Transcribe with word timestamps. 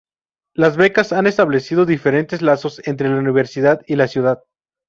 Las 0.55 0.77
becas 0.77 1.13
han 1.13 1.27
establecido 1.27 1.85
diferentes 1.85 2.41
lazos 2.41 2.81
entre 2.87 3.07
la 3.07 3.19
universidad 3.19 3.81
y 3.85 3.97
la 3.97 4.07
ciudad. 4.07 4.43